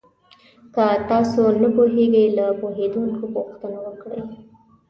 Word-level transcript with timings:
که 0.73 0.85
تاسو 1.09 1.41
نه 1.61 1.67
پوهېږئ، 1.75 2.25
له 2.37 2.45
پوهېدونکو 2.59 3.23
پوښتنه 3.35 3.77
وکړئ. 3.87 4.21